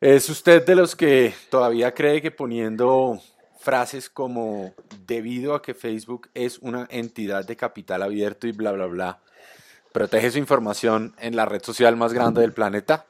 ¿Es 0.00 0.28
usted 0.28 0.64
de 0.64 0.76
los 0.76 0.94
que 0.94 1.34
todavía 1.50 1.92
cree 1.92 2.22
que 2.22 2.30
poniendo 2.30 3.20
frases 3.58 4.08
como 4.08 4.72
debido 5.06 5.56
a 5.56 5.60
que 5.60 5.74
Facebook 5.74 6.30
es 6.34 6.60
una 6.60 6.86
entidad 6.88 7.44
de 7.44 7.56
capital 7.56 8.04
abierto 8.04 8.46
y 8.46 8.52
bla, 8.52 8.70
bla, 8.70 8.86
bla, 8.86 9.18
protege 9.90 10.30
su 10.30 10.38
información 10.38 11.16
en 11.18 11.34
la 11.34 11.46
red 11.46 11.64
social 11.64 11.96
más 11.96 12.12
grande 12.12 12.42
del 12.42 12.52
planeta? 12.52 13.06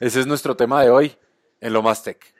Ese 0.00 0.18
es 0.18 0.26
nuestro 0.26 0.56
tema 0.56 0.82
de 0.82 0.90
hoy 0.90 1.16
en 1.60 1.72
Lo 1.72 1.82
Más 1.82 2.02
Tech. 2.02 2.34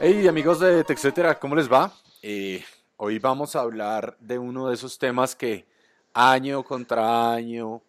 Hey 0.00 0.28
amigos 0.28 0.60
de 0.60 0.84
TechCetera, 0.84 1.40
¿cómo 1.40 1.56
les 1.56 1.68
va? 1.68 1.92
Eh, 2.22 2.64
hoy 2.98 3.18
vamos 3.18 3.56
a 3.56 3.62
hablar 3.62 4.16
de 4.20 4.38
uno 4.38 4.68
de 4.68 4.74
esos 4.74 4.96
temas 4.96 5.34
que 5.34 5.66
año 6.14 6.62
contra 6.62 7.32
año 7.32 7.82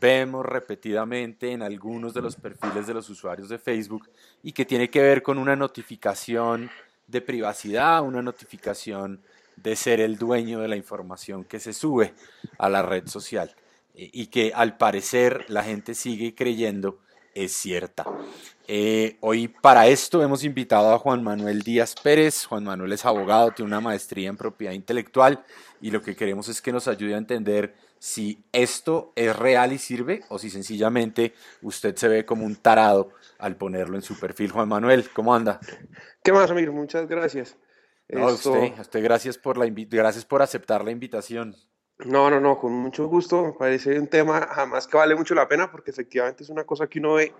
vemos 0.00 0.46
repetidamente 0.46 1.52
en 1.52 1.60
algunos 1.60 2.14
de 2.14 2.22
los 2.22 2.36
perfiles 2.36 2.86
de 2.86 2.94
los 2.94 3.10
usuarios 3.10 3.50
de 3.50 3.58
Facebook 3.58 4.08
y 4.42 4.52
que 4.52 4.64
tiene 4.64 4.88
que 4.88 5.02
ver 5.02 5.22
con 5.22 5.36
una 5.36 5.54
notificación 5.54 6.70
de 7.06 7.20
privacidad, 7.20 8.02
una 8.02 8.22
notificación 8.22 9.20
de 9.56 9.76
ser 9.76 10.00
el 10.00 10.16
dueño 10.16 10.58
de 10.58 10.68
la 10.68 10.76
información 10.76 11.44
que 11.44 11.60
se 11.60 11.74
sube 11.74 12.14
a 12.56 12.70
la 12.70 12.80
red 12.80 13.08
social 13.08 13.54
eh, 13.94 14.08
y 14.10 14.28
que 14.28 14.52
al 14.54 14.78
parecer 14.78 15.44
la 15.48 15.62
gente 15.62 15.94
sigue 15.94 16.34
creyendo 16.34 17.00
es 17.34 17.52
cierta. 17.52 18.06
Eh, 18.68 19.16
hoy 19.20 19.48
para 19.48 19.88
esto 19.88 20.22
hemos 20.22 20.44
invitado 20.44 20.92
a 20.92 20.98
Juan 20.98 21.22
Manuel 21.22 21.62
Díaz 21.62 21.94
Pérez. 22.00 22.46
Juan 22.46 22.64
Manuel 22.64 22.92
es 22.92 23.04
abogado, 23.04 23.50
tiene 23.50 23.68
una 23.68 23.80
maestría 23.80 24.28
en 24.28 24.36
propiedad 24.36 24.72
intelectual 24.72 25.44
y 25.80 25.90
lo 25.90 26.00
que 26.00 26.14
queremos 26.14 26.48
es 26.48 26.62
que 26.62 26.72
nos 26.72 26.86
ayude 26.86 27.14
a 27.14 27.18
entender 27.18 27.74
si 27.98 28.44
esto 28.52 29.12
es 29.16 29.34
real 29.36 29.72
y 29.72 29.78
sirve 29.78 30.22
o 30.28 30.38
si 30.38 30.50
sencillamente 30.50 31.34
usted 31.62 31.96
se 31.96 32.08
ve 32.08 32.24
como 32.24 32.44
un 32.44 32.56
tarado 32.56 33.10
al 33.38 33.56
ponerlo 33.56 33.96
en 33.96 34.02
su 34.02 34.18
perfil. 34.18 34.52
Juan 34.52 34.68
Manuel, 34.68 35.08
¿cómo 35.12 35.34
anda? 35.34 35.60
¿Qué 36.22 36.32
más, 36.32 36.50
Amir? 36.50 36.70
Muchas 36.70 37.08
gracias. 37.08 37.56
No, 38.08 38.26
usted, 38.26 38.78
usted 38.78 39.02
gracias, 39.02 39.38
por 39.38 39.56
la 39.56 39.66
gracias 39.68 40.24
por 40.24 40.42
aceptar 40.42 40.84
la 40.84 40.90
invitación. 40.90 41.56
No, 41.98 42.30
no, 42.30 42.40
no, 42.40 42.58
con 42.58 42.72
mucho 42.72 43.06
gusto. 43.06 43.44
Me 43.44 43.52
parece 43.52 43.98
un 43.98 44.08
tema 44.08 44.48
jamás 44.48 44.86
que 44.86 44.96
vale 44.96 45.14
mucho 45.14 45.34
la 45.34 45.48
pena 45.48 45.70
porque 45.70 45.90
efectivamente 45.90 46.42
es 46.42 46.50
una 46.50 46.64
cosa 46.64 46.86
que 46.86 46.98
uno 46.98 47.14
ve 47.14 47.32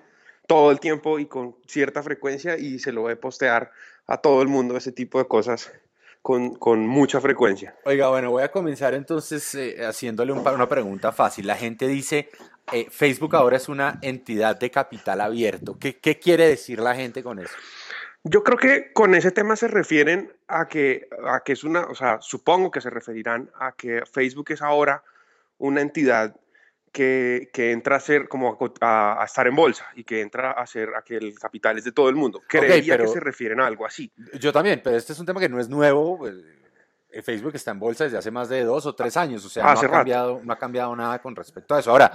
todo 0.47 0.71
el 0.71 0.81
tiempo 0.81 1.19
y 1.19 1.27
con 1.27 1.57
cierta 1.67 2.03
frecuencia 2.03 2.59
y 2.59 2.79
se 2.79 2.93
lo 2.93 3.05
ve 3.05 3.17
postear 3.17 3.71
a 4.07 4.19
todo 4.19 4.43
el 4.43 4.49
mundo 4.49 4.77
ese 4.77 4.93
tipo 4.93 5.19
de 5.19 5.27
cosas 5.27 5.73
con, 6.21 6.55
con 6.55 6.87
mucha 6.87 7.21
frecuencia. 7.21 7.75
Oiga, 7.85 8.09
bueno, 8.09 8.31
voy 8.31 8.43
a 8.43 8.51
comenzar 8.51 8.95
entonces 8.95 9.55
eh, 9.55 9.85
haciéndole 9.85 10.33
una 10.33 10.69
pregunta 10.69 11.13
fácil. 11.13 11.47
La 11.47 11.57
gente 11.57 11.89
dice, 11.89 12.29
eh, 12.73 12.87
Facebook 12.91 13.35
ahora 13.35 13.57
es 13.57 13.69
una 13.69 13.99
entidad 14.03 14.59
de 14.59 14.71
capital 14.71 15.21
abierto. 15.21 15.79
¿Qué, 15.79 15.99
¿Qué 15.99 16.19
quiere 16.19 16.47
decir 16.47 16.79
la 16.79 16.95
gente 16.95 17.23
con 17.23 17.39
eso? 17.39 17.55
Yo 18.25 18.45
creo 18.45 18.57
que 18.57 18.93
con 18.93 19.17
ese 19.17 19.33
tema 19.33 19.57
se 19.57 19.67
refieren 19.67 20.33
a 20.47 20.69
que, 20.69 21.09
a 21.27 21.41
que 21.41 21.55
es 21.55 21.65
una, 21.65 21.87
o 21.87 21.95
sea, 21.97 22.19
supongo 22.21 22.71
que 22.71 22.81
se 22.81 22.89
referirán 22.89 23.51
a 23.59 23.73
que 23.73 24.03
Facebook 24.07 24.53
es 24.53 24.63
ahora 24.63 25.03
una 25.59 25.81
entidad 25.81 26.37
que, 26.93 27.51
que, 27.53 27.73
entra 27.73 27.97
a 27.97 28.01
ser 28.01 28.29
como 28.29 28.59
a, 28.81 29.23
estar 29.25 29.47
en 29.47 29.57
bolsa 29.57 29.87
y 29.97 30.05
que 30.05 30.21
entra 30.21 30.53
a 30.53 30.67
ser 30.67 30.91
a 30.95 31.03
que 31.03 31.17
el 31.17 31.39
capital 31.39 31.79
es 31.79 31.85
de 31.85 31.93
todo 31.93 32.09
el 32.09 32.15
mundo. 32.15 32.43
Creería 32.47 32.99
que 32.99 33.09
se 33.09 33.19
refieren 33.19 33.61
a 33.61 33.67
algo 33.67 33.87
así. 33.87 34.13
Yo 34.39 34.53
también, 34.53 34.81
pero 34.85 34.97
este 34.97 35.13
es 35.15 35.19
un 35.19 35.27
tema 35.27 35.41
que 35.41 35.49
no 35.49 35.59
es 35.59 35.69
nuevo. 35.69 36.19
Pues, 36.19 36.35
eh, 37.13 37.23
Facebook 37.23 37.53
está 37.55 37.71
en 37.73 37.79
bolsa 37.79 38.05
desde 38.05 38.19
hace 38.19 38.31
más 38.31 38.49
de 38.49 38.65
dos 38.65 38.87
o 38.87 38.95
tres 38.95 39.17
años, 39.17 39.45
o 39.45 39.49
sea, 39.49 39.65
no 39.65 39.71
ha, 39.71 39.91
cambiado, 39.91 40.41
no 40.43 40.53
ha 40.53 40.59
cambiado 40.59 40.97
nada 40.97 41.21
con 41.21 41.37
respecto 41.37 41.75
a 41.75 41.81
eso. 41.81 41.91
Ahora, 41.91 42.13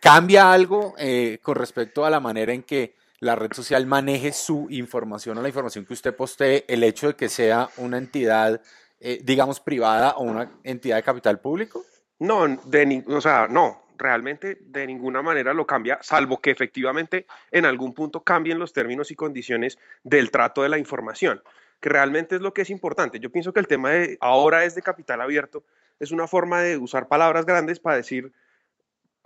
¿cambia 0.00 0.52
algo 0.52 0.94
eh, 0.98 1.38
con 1.42 1.54
respecto 1.56 2.04
a 2.04 2.10
la 2.10 2.20
manera 2.20 2.52
en 2.52 2.62
que 2.62 2.94
la 3.20 3.36
red 3.36 3.52
social 3.52 3.86
maneje 3.86 4.32
su 4.32 4.66
información 4.70 5.38
o 5.38 5.42
la 5.42 5.48
información 5.48 5.84
que 5.84 5.92
usted 5.92 6.16
postee, 6.16 6.64
el 6.66 6.82
hecho 6.82 7.08
de 7.08 7.14
que 7.14 7.28
sea 7.28 7.68
una 7.76 7.98
entidad, 7.98 8.60
eh, 9.00 9.20
digamos, 9.22 9.60
privada 9.60 10.14
o 10.16 10.24
una 10.24 10.50
entidad 10.64 10.96
de 10.96 11.02
capital 11.02 11.38
público? 11.38 11.84
No, 12.18 12.48
de, 12.48 13.04
o 13.06 13.20
sea, 13.20 13.46
no, 13.48 13.82
realmente 14.02 14.58
de 14.60 14.86
ninguna 14.86 15.22
manera 15.22 15.54
lo 15.54 15.66
cambia, 15.66 15.98
salvo 16.02 16.40
que 16.40 16.50
efectivamente 16.50 17.26
en 17.50 17.64
algún 17.64 17.94
punto 17.94 18.22
cambien 18.22 18.58
los 18.58 18.72
términos 18.72 19.10
y 19.10 19.14
condiciones 19.14 19.78
del 20.02 20.30
trato 20.30 20.62
de 20.62 20.68
la 20.68 20.78
información, 20.78 21.42
que 21.80 21.88
realmente 21.88 22.36
es 22.36 22.42
lo 22.42 22.52
que 22.52 22.62
es 22.62 22.70
importante. 22.70 23.20
Yo 23.20 23.30
pienso 23.30 23.52
que 23.52 23.60
el 23.60 23.66
tema 23.66 23.90
de 23.90 24.18
ahora 24.20 24.64
es 24.64 24.74
de 24.74 24.82
capital 24.82 25.20
abierto, 25.20 25.64
es 26.00 26.10
una 26.10 26.26
forma 26.26 26.60
de 26.60 26.76
usar 26.76 27.08
palabras 27.08 27.46
grandes 27.46 27.78
para 27.78 27.96
decir 27.96 28.32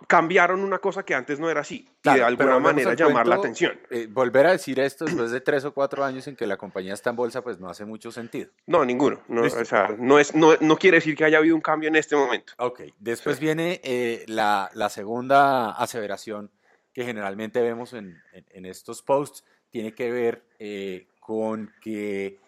cambiaron 0.06 0.60
una 0.60 0.78
cosa 0.78 1.04
que 1.04 1.14
antes 1.14 1.40
no 1.40 1.50
era 1.50 1.60
así 1.60 1.88
y 2.04 2.10
de 2.10 2.22
alguna 2.22 2.58
manera 2.58 2.94
llamar 2.94 3.26
la 3.26 3.36
atención. 3.36 3.80
Eh, 3.90 4.06
volver 4.10 4.46
a 4.46 4.52
decir 4.52 4.78
esto 4.78 5.06
después 5.06 5.30
de 5.30 5.40
tres 5.40 5.64
o 5.64 5.72
cuatro 5.72 6.04
años 6.04 6.26
en 6.26 6.36
que 6.36 6.46
la 6.46 6.56
compañía 6.56 6.94
está 6.94 7.10
en 7.10 7.16
bolsa, 7.16 7.42
pues 7.42 7.58
no 7.58 7.68
hace 7.68 7.84
mucho 7.84 8.12
sentido. 8.12 8.50
No, 8.66 8.84
ninguno. 8.84 9.22
No, 9.28 9.42
o 9.42 9.64
sea, 9.64 9.88
no, 9.98 10.18
es, 10.18 10.34
no, 10.34 10.54
no, 10.60 10.76
quiere 10.76 10.98
decir 10.98 11.16
que 11.16 11.24
haya 11.24 11.38
habido 11.38 11.56
un 11.56 11.62
cambio 11.62 11.88
en 11.88 11.96
este 11.96 12.14
momento. 12.14 12.52
Ok, 12.58 12.82
después 12.98 13.40
viene 13.40 13.80
eh, 13.82 14.24
la, 14.28 14.70
la, 14.74 14.90
segunda 14.90 15.70
aseveración 15.70 16.50
que 16.92 17.04
generalmente 17.04 17.60
vemos 17.60 17.92
en, 17.92 18.22
en, 18.32 18.64
estos 18.64 19.02
posts, 19.02 19.44
tiene 19.70 19.92
que 19.92 20.10
ver 20.10 20.44
eh, 20.58 21.08
con 21.20 21.72
que 21.82 22.38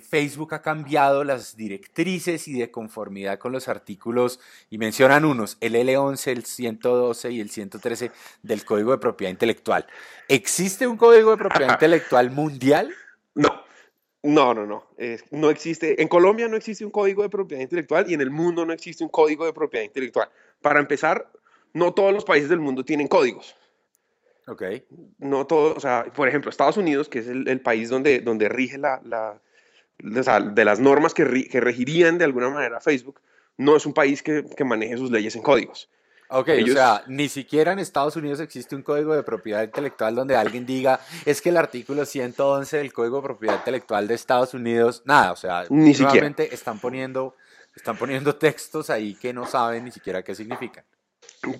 Facebook 0.00 0.54
ha 0.54 0.62
cambiado 0.62 1.24
las 1.24 1.56
directrices 1.56 2.48
y 2.48 2.58
de 2.58 2.70
conformidad 2.70 3.38
con 3.38 3.52
los 3.52 3.68
artículos, 3.68 4.40
y 4.70 4.78
mencionan 4.78 5.24
unos, 5.24 5.56
el 5.60 5.74
L11, 5.74 6.28
el 6.28 6.44
112 6.44 7.30
y 7.30 7.40
el 7.40 7.50
113 7.50 8.10
del 8.42 8.64
Código 8.64 8.92
de 8.92 8.98
Propiedad 8.98 9.30
Intelectual. 9.30 9.86
¿Existe 10.28 10.86
un 10.86 10.96
Código 10.96 11.30
de 11.32 11.36
Propiedad 11.36 11.72
Intelectual 11.74 12.30
mundial? 12.30 12.94
No. 13.34 13.64
No, 14.22 14.54
no, 14.54 14.64
no. 14.64 14.86
no 15.32 15.50
existe. 15.50 16.00
En 16.00 16.08
Colombia 16.08 16.48
no 16.48 16.56
existe 16.56 16.82
un 16.82 16.90
código 16.90 17.22
de 17.22 17.28
propiedad 17.28 17.62
intelectual 17.62 18.10
y 18.10 18.14
en 18.14 18.22
el 18.22 18.30
mundo 18.30 18.64
no 18.64 18.72
existe 18.72 19.04
un 19.04 19.10
código 19.10 19.44
de 19.44 19.52
propiedad 19.52 19.84
intelectual. 19.84 20.30
Para 20.62 20.80
empezar, 20.80 21.30
no 21.74 21.92
todos 21.92 22.14
los 22.14 22.24
países 22.24 22.48
del 22.48 22.58
mundo 22.58 22.86
tienen 22.86 23.06
códigos. 23.06 23.54
Ok. 24.46 24.62
No 25.18 25.46
todos, 25.46 25.76
o 25.76 25.80
sea, 25.80 26.04
por 26.14 26.26
ejemplo, 26.26 26.50
Estados 26.50 26.78
Unidos, 26.78 27.10
que 27.10 27.18
es 27.18 27.26
el, 27.26 27.60
país 27.60 27.90
donde, 27.90 28.20
donde 28.20 28.48
rige 28.48 28.78
la, 28.78 29.40
de 29.98 30.64
las 30.64 30.80
normas 30.80 31.14
que, 31.14 31.24
regirían 31.24 32.18
de 32.18 32.24
alguna 32.24 32.50
manera 32.50 32.80
Facebook, 32.80 33.20
no 33.56 33.76
es 33.76 33.86
un 33.86 33.94
país 33.94 34.22
que, 34.22 34.44
maneje 34.64 34.96
sus 34.96 35.10
leyes 35.10 35.36
en 35.36 35.42
códigos. 35.42 35.88
Ok, 36.28 36.48
o 36.62 36.72
sea, 36.72 37.04
ni 37.06 37.28
siquiera 37.28 37.72
en 37.72 37.78
Estados 37.78 38.16
Unidos 38.16 38.40
existe 38.40 38.74
un 38.74 38.82
código 38.82 39.14
de 39.14 39.22
propiedad 39.22 39.62
intelectual 39.62 40.14
donde 40.14 40.34
alguien 40.34 40.66
diga, 40.66 40.98
es 41.24 41.40
que 41.40 41.50
el 41.50 41.56
artículo 41.56 42.04
111 42.04 42.78
del 42.78 42.92
código 42.92 43.18
de 43.18 43.22
propiedad 43.22 43.56
intelectual 43.56 44.08
de 44.08 44.14
Estados 44.14 44.54
Unidos, 44.54 45.02
nada, 45.04 45.32
o 45.32 45.36
sea, 45.36 45.64
ni 45.68 45.90
están 45.90 46.78
poniendo, 46.80 47.36
están 47.76 47.96
poniendo 47.96 48.34
textos 48.36 48.90
ahí 48.90 49.14
que 49.14 49.32
no 49.32 49.46
saben 49.46 49.84
ni 49.84 49.92
siquiera 49.92 50.22
qué 50.22 50.34
significan. 50.34 50.84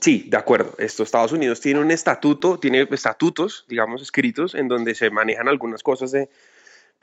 Sí, 0.00 0.26
de 0.28 0.36
acuerdo. 0.36 0.74
Esto, 0.78 1.02
Estados 1.02 1.32
Unidos 1.32 1.60
tiene 1.60 1.80
un 1.80 1.90
estatuto, 1.90 2.58
tiene 2.58 2.86
estatutos, 2.90 3.64
digamos, 3.68 4.02
escritos 4.02 4.54
en 4.54 4.68
donde 4.68 4.94
se 4.94 5.10
manejan 5.10 5.48
algunas 5.48 5.82
cosas 5.82 6.10
de, 6.10 6.30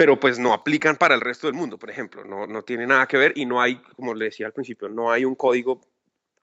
pero 0.01 0.19
pues 0.19 0.39
no 0.39 0.51
aplican 0.51 0.95
para 0.95 1.13
el 1.13 1.21
resto 1.21 1.45
del 1.45 1.55
mundo, 1.55 1.77
por 1.77 1.91
ejemplo, 1.91 2.25
no, 2.25 2.47
no 2.47 2.63
tiene 2.63 2.87
nada 2.87 3.05
que 3.05 3.17
ver 3.17 3.33
y 3.35 3.45
no 3.45 3.61
hay, 3.61 3.75
como 3.95 4.15
le 4.15 4.25
decía 4.25 4.47
al 4.47 4.51
principio, 4.51 4.89
no 4.89 5.11
hay 5.11 5.25
un 5.25 5.35
código, 5.35 5.79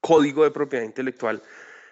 código 0.01 0.45
de 0.45 0.53
propiedad 0.53 0.85
intelectual 0.85 1.43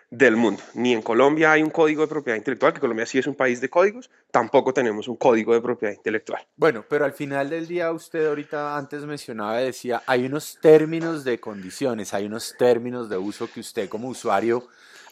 del 0.08 0.36
mundo. 0.36 0.62
Ni 0.74 0.92
en 0.92 1.02
Colombia 1.02 1.50
hay 1.50 1.64
un 1.64 1.70
código 1.70 2.02
de 2.02 2.06
propiedad 2.06 2.36
intelectual, 2.36 2.72
que 2.72 2.78
Colombia 2.78 3.04
sí 3.04 3.18
es 3.18 3.26
un 3.26 3.34
país 3.34 3.60
de 3.60 3.68
códigos, 3.68 4.08
tampoco 4.30 4.72
tenemos 4.72 5.08
un 5.08 5.16
código 5.16 5.54
de 5.54 5.60
propiedad 5.60 5.92
intelectual. 5.92 6.46
Bueno, 6.54 6.84
pero 6.88 7.04
al 7.04 7.14
final 7.14 7.50
del 7.50 7.66
día 7.66 7.90
usted 7.90 8.28
ahorita 8.28 8.76
antes 8.76 9.04
mencionaba, 9.04 9.56
decía, 9.56 10.04
hay 10.06 10.24
unos 10.24 10.60
términos 10.62 11.24
de 11.24 11.40
condiciones, 11.40 12.14
hay 12.14 12.26
unos 12.26 12.54
términos 12.56 13.08
de 13.08 13.16
uso 13.16 13.50
que 13.52 13.58
usted 13.58 13.88
como 13.88 14.06
usuario 14.06 14.68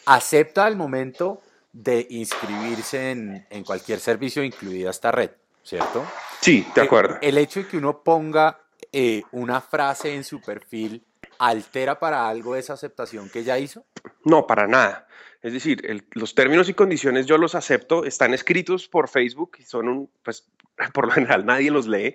acepta 0.07 0.67
al 0.67 0.77
momento 0.77 1.43
de 1.73 2.07
inscribirse 2.11 3.11
en, 3.11 3.45
en 3.51 3.65
cualquier 3.65 3.99
servicio, 3.99 4.45
incluida 4.45 4.91
esta 4.91 5.11
red. 5.11 5.33
¿cierto? 5.65 6.05
Sí, 6.45 6.67
de 6.75 6.83
eh, 6.83 6.85
acuerdo. 6.85 7.17
El, 7.23 7.39
hecho 7.39 7.61
de 7.61 7.69
que 7.69 7.79
uno 7.79 8.03
ponga 8.03 8.61
eh, 8.93 9.23
una 9.33 9.63
frase 9.63 10.15
en 10.15 10.25
su 10.25 10.43
perfil 10.43 11.03
altera 11.39 11.99
para 11.99 12.29
algo 12.29 12.55
esa 12.55 12.75
aceptación 12.75 13.31
que 13.31 13.45
ya 13.45 13.59
hizo? 13.59 13.87
No, 14.25 14.47
para 14.47 14.67
nada. 14.67 15.09
Es 15.41 15.55
decir, 15.55 16.05
los 16.13 16.35
términos 16.35 16.69
y 16.69 16.75
condiciones 16.75 17.25
yo 17.25 17.39
los 17.39 17.55
acepto, 17.55 18.05
están 18.05 18.35
escritos 18.35 18.89
por 18.89 19.09
Facebook 19.09 19.57
y 19.59 19.63
son 19.63 19.89
un, 19.89 20.11
pues 20.23 20.47
por 20.93 21.07
lo 21.07 21.13
general 21.13 21.47
nadie 21.47 21.71
los 21.71 21.87
lee. 21.87 22.15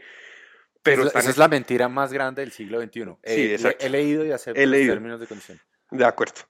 Pero 0.83 1.07
esa, 1.07 1.27
es 1.27 1.37
la 1.37 1.47
mentira 1.47 1.89
más 1.89 2.13
grande 2.13 2.43
del 2.43 2.51
siglo 2.51 2.79
XXI. 2.79 3.01
Sí, 3.01 3.17
eh, 3.23 3.53
exacto. 3.55 3.83
He, 3.83 3.89
leído 3.89 4.23
y 4.27 4.31
acepto 4.31 4.61
los 4.61 4.71
términos 4.71 5.19
de 5.19 5.25
condiciones. 5.25 5.63
De 5.89 6.05
acuerdo. 6.05 6.41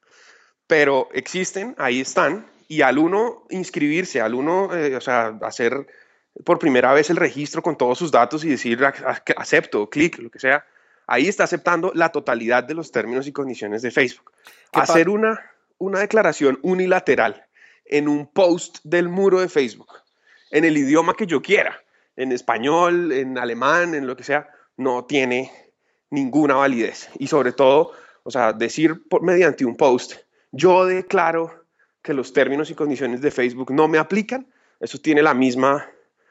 Pero 0.68 1.08
existen, 1.14 1.76
ahí 1.78 2.02
están, 2.02 2.46
y 2.68 2.82
al 2.82 2.98
uno 2.98 3.48
inscribirse, 3.50 4.20
al 4.20 4.36
uno, 4.36 4.76
eh, 4.76 4.98
o 4.98 5.02
sea, 5.02 5.40
hacer 5.44 5.88
por 6.44 6.60
primera 6.60 6.94
vez 6.94 7.10
el 7.10 7.18
registro 7.18 7.62
con 7.62 7.78
todos 7.78 7.98
sus 7.98 8.12
datos 8.12 8.44
y 8.44 8.50
decir 8.50 8.80
acepto, 9.38 9.90
clic, 9.90 10.20
lo 10.20 10.30
que 10.30 10.40
sea, 10.40 10.66
ahí 11.08 11.28
está 11.28 11.44
aceptando 11.44 11.92
la 11.94 12.10
totalidad 12.12 12.64
de 12.64 12.74
los 12.74 12.92
términos 12.92 13.28
y 13.28 13.32
condiciones 13.32 13.82
de 13.82 13.92
Facebook. 13.92 14.32
Hacer 14.72 15.10
una, 15.10 15.52
una 15.78 16.00
declaración 16.00 16.60
unilateral 16.62 17.46
en 17.86 18.08
un 18.08 18.28
post 18.28 18.80
del 18.84 19.10
muro 19.10 19.42
de 19.42 19.50
Facebook, 19.50 19.90
en 20.52 20.66
el 20.66 20.78
idioma 20.78 21.16
que 21.16 21.26
yo 21.26 21.42
quiera, 21.42 21.82
en 22.16 22.32
español, 22.32 23.12
en 23.12 23.38
alemán, 23.38 23.96
en 23.96 24.08
lo 24.08 24.16
que 24.16 24.24
sea, 24.24 24.48
no 24.78 25.06
tiene 25.06 25.52
ninguna 26.10 26.56
validez. 26.56 27.10
Y 27.18 27.28
sobre 27.28 27.52
todo, 27.52 27.92
o 28.24 28.32
sea, 28.32 28.54
decir 28.54 29.08
por, 29.10 29.24
mediante 29.24 29.66
un 29.66 29.76
post, 29.76 30.14
yo 30.52 30.86
declaro 30.86 31.66
que 32.02 32.14
los 32.14 32.32
términos 32.34 32.70
y 32.70 32.76
condiciones 32.76 33.22
de 33.22 33.32
Facebook 33.32 33.72
no 33.72 33.88
me 33.88 33.98
aplican, 33.98 34.48
eso 34.80 35.00
tiene 35.00 35.22
la 35.22 35.34
misma 35.34 35.90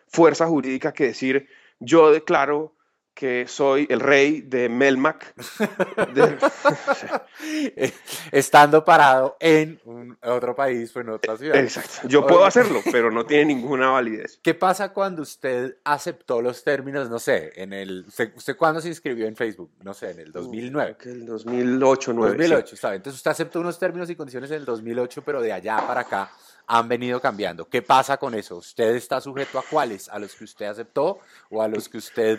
fuerza 0.08 0.46
jurídica 0.46 0.92
que 0.92 1.04
decir 1.04 1.48
yo 1.80 2.10
declaro 2.12 2.74
que 3.18 3.46
soy 3.48 3.84
el 3.90 3.98
rey 3.98 4.42
de 4.42 4.68
Melmac. 4.68 5.34
Estando 8.30 8.84
parado 8.84 9.36
en 9.40 9.80
otro 10.22 10.54
país 10.54 10.94
o 10.94 11.00
en 11.00 11.08
otra 11.08 11.36
ciudad. 11.36 11.56
Exacto. 11.56 12.06
Yo 12.06 12.24
puedo 12.24 12.44
hacerlo, 12.44 12.80
pero 12.92 13.10
no 13.10 13.26
tiene 13.26 13.56
ninguna 13.56 13.90
validez. 13.90 14.38
¿Qué 14.40 14.54
pasa 14.54 14.92
cuando 14.92 15.22
usted 15.22 15.78
aceptó 15.82 16.40
los 16.40 16.62
términos, 16.62 17.10
no 17.10 17.18
sé, 17.18 17.50
en 17.56 17.72
el... 17.72 18.04
¿Usted, 18.06 18.56
cuándo 18.56 18.80
se 18.80 18.86
inscribió 18.86 19.26
en 19.26 19.34
Facebook? 19.34 19.72
No 19.82 19.94
sé, 19.94 20.12
en 20.12 20.20
el 20.20 20.30
2009. 20.30 20.96
Uh, 21.04 21.08
el 21.08 21.26
2008, 21.26 22.12
9. 22.12 22.36
2008, 22.36 22.76
sí. 22.76 22.86
Entonces 22.86 23.14
usted 23.14 23.32
aceptó 23.32 23.58
unos 23.58 23.80
términos 23.80 24.08
y 24.10 24.14
condiciones 24.14 24.48
en 24.52 24.58
el 24.58 24.64
2008, 24.64 25.22
pero 25.26 25.42
de 25.42 25.52
allá 25.52 25.84
para 25.84 26.02
acá 26.02 26.30
han 26.68 26.86
venido 26.86 27.20
cambiando. 27.20 27.68
¿Qué 27.68 27.82
pasa 27.82 28.18
con 28.18 28.34
eso? 28.34 28.56
¿Usted 28.56 28.94
está 28.94 29.20
sujeto 29.20 29.58
a 29.58 29.64
cuáles? 29.68 30.08
¿A 30.08 30.18
los 30.18 30.34
que 30.34 30.44
usted 30.44 30.66
aceptó 30.66 31.18
o 31.50 31.62
a 31.62 31.66
los 31.66 31.88
que 31.88 31.96
usted, 31.96 32.38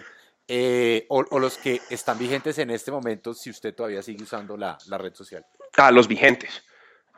eh, 0.49 1.05
o, 1.09 1.39
los 1.39 1.57
que 1.57 1.79
están 1.89 2.17
vigentes 2.17 2.57
en 2.57 2.71
este 2.71 2.91
momento 2.91 3.33
si 3.33 3.51
usted 3.51 3.73
todavía 3.75 4.01
sigue 4.01 4.23
usando 4.23 4.57
la, 4.57 4.77
la 4.87 4.97
red 4.97 5.13
social? 5.13 5.45
A 5.77 5.91
los 5.91 6.07
vigentes, 6.07 6.63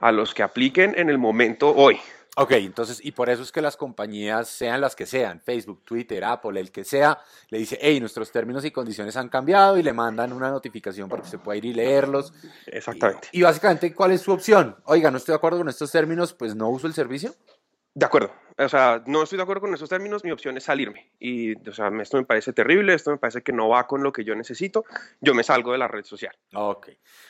a 0.02 0.12
los 0.12 0.34
que 0.34 0.44
apliquen 0.44 0.94
en 0.98 1.10
el 1.10 1.18
momento 1.18 1.74
hoy. 1.74 2.00
Ok, 2.38 2.52
entonces, 2.52 3.04
y 3.04 3.12
por 3.12 3.30
eso 3.30 3.44
es 3.44 3.52
que 3.52 3.62
las 3.62 3.76
compañías, 3.76 4.48
sean 4.48 4.80
las 4.80 4.96
que 4.96 5.06
sean, 5.06 5.42
Facebook, 5.42 5.84
Twitter, 5.84 6.24
Apple, 6.24 6.58
el 6.62 6.72
que 6.72 6.86
sea, 6.86 7.20
le 7.50 7.58
dice, 7.58 7.78
hey, 7.82 8.00
nuestros 8.00 8.32
términos 8.32 8.64
y 8.64 8.72
condiciones 8.72 9.18
han 9.18 9.28
cambiado 9.28 9.78
y 9.78 9.84
le 9.84 9.92
mandan 9.92 10.32
una 10.32 10.50
notificación 10.50 11.10
para 11.10 11.22
que 11.22 11.26
usted 11.26 11.40
pueda 11.40 11.58
ir 11.58 11.66
y 11.66 11.74
leerlos. 11.74 12.34
Exactamente. 12.68 13.28
Y, 13.34 13.42
básicamente, 13.42 13.94
¿cuál 13.94 14.12
es 14.12 14.22
su 14.22 14.32
opción? 14.32 14.78
Oiga, 14.86 15.12
no 15.12 15.18
estoy 15.18 15.34
de 15.34 15.38
acuerdo 15.38 15.58
con 15.58 15.68
estos 15.68 15.92
términos, 15.92 16.34
pues 16.34 16.56
no 16.56 16.70
uso 16.70 16.88
el 16.88 16.94
servicio. 16.94 17.36
De 17.94 18.06
acuerdo. 18.06 18.34
O 18.58 18.70
sea, 18.70 19.04
no 19.06 19.24
estoy 19.24 19.38
de 19.38 19.44
acuerdo 19.44 19.62
con 19.62 19.74
estos 19.74 19.90
términos, 19.90 20.24
mi 20.24 20.32
opción 20.32 20.56
es 20.58 20.66
salirme. 20.66 21.12
Y, 21.20 21.56
o 21.68 21.74
sea, 21.74 21.92
esto 22.02 22.18
me 22.18 22.26
parece 22.26 22.54
terrible, 22.54 22.94
esto 22.94 23.12
me 23.12 23.18
parece 23.18 23.42
que 23.42 23.54
no 23.54 23.70
va 23.70 23.88
con 23.88 24.04
lo 24.04 24.14
que 24.14 24.24
yo 24.24 24.36
necesito, 24.36 24.86
yo 25.20 25.34
me 25.34 25.44
salgo 25.44 25.72
de 25.72 25.78
la 25.78 25.88
red 25.88 26.04
social. 26.04 26.36
Ok. 26.54 26.90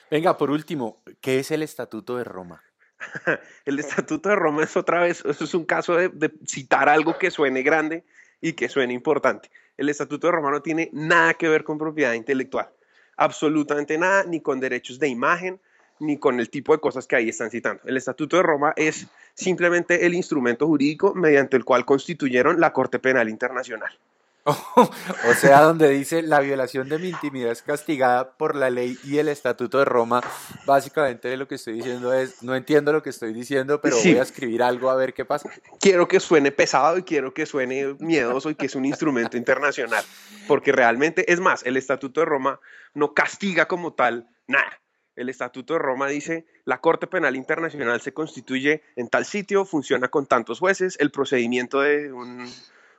Venga, 0.09 0.37
por 0.37 0.51
último, 0.51 1.03
¿qué 1.21 1.39
es 1.39 1.51
el 1.51 1.63
Estatuto 1.63 2.17
de 2.17 2.25
Roma? 2.25 2.63
el 3.65 3.79
Estatuto 3.79 4.29
de 4.29 4.35
Roma 4.35 4.63
es 4.63 4.75
otra 4.75 5.01
vez, 5.01 5.23
eso 5.25 5.43
es 5.43 5.53
un 5.53 5.65
caso 5.65 5.95
de, 5.95 6.31
citar 6.45 6.89
algo 6.89 7.17
que 7.17 7.31
suene 7.31 7.63
grande 7.63 8.03
y 8.41 8.53
que 8.53 8.69
suene 8.69 8.93
importante. 8.93 9.49
El 9.77 9.89
Estatuto 9.89 10.27
de 10.27 10.33
Roma 10.33 10.51
no 10.51 10.61
tiene 10.61 10.89
nada 10.91 11.33
que 11.35 11.47
ver 11.47 11.63
con 11.63 11.77
propiedad 11.77 12.13
intelectual, 12.13 12.69
absolutamente 13.15 13.97
nada, 13.97 14.25
ni 14.25 14.41
con 14.41 14.59
derechos 14.59 14.99
de 14.99 15.07
imagen, 15.07 15.61
ni 15.99 16.17
con 16.17 16.39
el 16.39 16.49
tipo 16.49 16.73
de 16.73 16.79
cosas 16.79 17.07
que 17.07 17.15
ahí 17.15 17.29
están 17.29 17.51
citando. 17.51 17.81
El 17.85 17.95
Estatuto 17.95 18.37
de 18.37 18.43
Roma 18.43 18.73
es 18.75 19.07
simplemente 19.33 20.05
el 20.05 20.13
instrumento 20.13 20.67
jurídico 20.67 21.13
mediante 21.13 21.57
el 21.57 21.65
cual 21.65 21.85
constituyeron 21.85 22.59
la 22.59 22.73
Corte 22.73 22.99
Penal 22.99 23.29
Internacional. 23.29 23.97
o 24.45 25.33
sea, 25.35 25.61
donde 25.61 25.89
dice 25.89 26.23
la 26.23 26.39
violación 26.39 26.89
de 26.89 26.97
mi 26.97 27.09
intimidad 27.09 27.51
es 27.51 27.61
castigada 27.61 28.31
por 28.37 28.55
la 28.55 28.71
ley 28.71 28.97
y 29.03 29.19
el 29.19 29.27
estatuto 29.27 29.77
de 29.77 29.85
Roma, 29.85 30.21
básicamente 30.65 31.37
lo 31.37 31.47
que 31.47 31.55
estoy 31.55 31.73
diciendo 31.73 32.11
es, 32.11 32.41
no 32.41 32.55
entiendo 32.55 32.91
lo 32.91 33.03
que 33.03 33.11
estoy 33.11 33.33
diciendo, 33.33 33.81
pero 33.81 33.97
voy 33.97 34.17
a 34.17 34.23
escribir 34.23 34.63
algo 34.63 34.89
a 34.89 34.95
ver 34.95 35.13
qué 35.13 35.25
pasa. 35.25 35.49
Quiero 35.79 36.07
que 36.07 36.19
suene 36.19 36.51
pesado 36.51 36.97
y 36.97 37.03
quiero 37.03 37.35
que 37.35 37.45
suene 37.45 37.95
miedoso 37.99 38.49
y 38.49 38.55
que 38.55 38.65
es 38.65 38.73
un 38.73 38.85
instrumento 38.85 39.37
internacional, 39.37 40.03
porque 40.47 40.71
realmente, 40.71 41.31
es 41.31 41.39
más, 41.39 41.63
el 41.63 41.77
estatuto 41.77 42.21
de 42.21 42.25
Roma 42.25 42.59
no 42.95 43.13
castiga 43.13 43.67
como 43.67 43.93
tal 43.93 44.27
nada. 44.47 44.80
El 45.15 45.29
Estatuto 45.29 45.73
de 45.73 45.79
Roma 45.79 46.07
dice, 46.07 46.45
la 46.65 46.79
Corte 46.79 47.07
Penal 47.07 47.35
Internacional 47.35 48.01
se 48.01 48.13
constituye 48.13 48.81
en 48.95 49.09
tal 49.09 49.25
sitio, 49.25 49.65
funciona 49.65 50.07
con 50.07 50.25
tantos 50.25 50.59
jueces, 50.59 50.97
el 50.99 51.11
procedimiento 51.11 51.81
de 51.81 52.13
un 52.13 52.49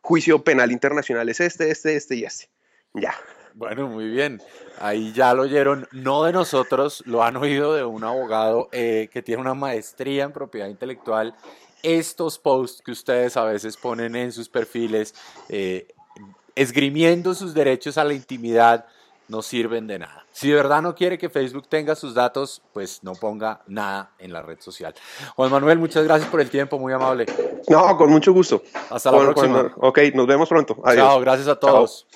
juicio 0.02 0.42
penal 0.42 0.72
internacional 0.72 1.28
es 1.28 1.40
este, 1.40 1.70
este, 1.70 1.96
este 1.96 2.16
y 2.16 2.24
este. 2.24 2.48
Ya. 2.94 3.14
Bueno, 3.54 3.86
muy 3.86 4.08
bien. 4.08 4.40
Ahí 4.78 5.12
ya 5.12 5.34
lo 5.34 5.42
oyeron, 5.42 5.86
no 5.92 6.24
de 6.24 6.32
nosotros, 6.32 7.02
lo 7.06 7.22
han 7.22 7.36
oído 7.36 7.74
de 7.74 7.84
un 7.84 8.02
abogado 8.02 8.68
eh, 8.72 9.08
que 9.12 9.22
tiene 9.22 9.42
una 9.42 9.54
maestría 9.54 10.24
en 10.24 10.32
propiedad 10.32 10.68
intelectual. 10.68 11.34
Estos 11.82 12.38
posts 12.38 12.82
que 12.82 12.92
ustedes 12.92 13.36
a 13.36 13.44
veces 13.44 13.76
ponen 13.76 14.16
en 14.16 14.32
sus 14.32 14.48
perfiles, 14.48 15.14
eh, 15.48 15.88
esgrimiendo 16.54 17.34
sus 17.34 17.54
derechos 17.54 17.98
a 17.98 18.04
la 18.04 18.14
intimidad, 18.14 18.86
no 19.32 19.40
sirven 19.40 19.86
de 19.86 19.98
nada. 19.98 20.26
Si 20.30 20.50
de 20.50 20.54
verdad 20.54 20.82
no 20.82 20.94
quiere 20.94 21.16
que 21.16 21.30
Facebook 21.30 21.66
tenga 21.66 21.96
sus 21.96 22.14
datos, 22.14 22.62
pues 22.74 23.02
no 23.02 23.14
ponga 23.14 23.62
nada 23.66 24.12
en 24.18 24.30
la 24.30 24.42
red 24.42 24.60
social. 24.60 24.94
Juan 25.34 25.50
Manuel, 25.50 25.78
muchas 25.78 26.04
gracias 26.04 26.28
por 26.28 26.42
el 26.42 26.50
tiempo, 26.50 26.78
muy 26.78 26.92
amable. 26.92 27.24
No, 27.66 27.96
con 27.96 28.10
mucho 28.10 28.32
gusto. 28.34 28.62
Hasta 28.90 29.10
la 29.10 29.18
próxima. 29.18 29.72
ok, 29.78 29.98
nos 30.14 30.26
vemos 30.26 30.48
pronto. 30.50 30.76
Adiós. 30.84 31.06
Chao, 31.06 31.20
gracias 31.20 31.48
a 31.48 31.58
todos. 31.58 32.06